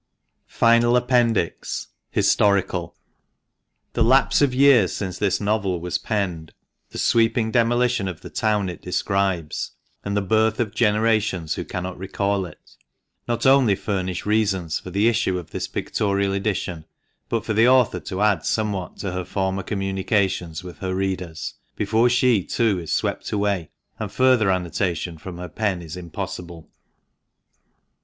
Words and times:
FINAL 0.47 0.97
APPENDIX 0.97 1.89
(HISTORICAL.) 2.09 2.95
The 3.93 4.03
lapse 4.03 4.41
of 4.41 4.51
years 4.51 4.95
since 4.95 5.19
this 5.19 5.39
novel 5.39 5.79
was 5.79 5.99
penned, 5.99 6.53
the 6.89 6.97
sweeping 6.97 7.51
demolition 7.51 8.07
of 8.07 8.21
the 8.21 8.31
town 8.31 8.67
it 8.67 8.81
describes, 8.81 9.73
and 10.03 10.17
the 10.17 10.23
birth 10.23 10.59
of 10.59 10.73
generations 10.73 11.53
who 11.53 11.63
cannot 11.63 11.99
recall 11.99 12.47
it, 12.47 12.77
not 13.27 13.45
only 13.45 13.75
furnish 13.75 14.25
reasons 14.25 14.79
for 14.79 14.89
the 14.89 15.07
issue 15.07 15.37
of 15.37 15.51
this 15.51 15.67
pictorial 15.67 16.33
edition, 16.33 16.85
but 17.29 17.45
for 17.45 17.53
the 17.53 17.67
author 17.67 17.99
to 17.99 18.21
add 18.23 18.43
somewhat 18.43 18.97
to 18.97 19.11
her 19.11 19.23
former 19.23 19.61
communications 19.61 20.63
with 20.63 20.79
her 20.79 20.95
readers, 20.95 21.53
before 21.75 22.09
she, 22.09 22.43
too, 22.43 22.79
is 22.79 22.91
swept 22.91 23.31
away, 23.31 23.69
and 23.99 24.11
further 24.11 24.49
annotation 24.51 25.19
from 25.19 25.37
her 25.37 25.47
pen 25.47 25.79
is 25.79 25.95
impossible. 25.95 26.67